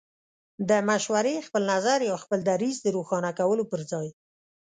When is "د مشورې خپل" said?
0.69-1.61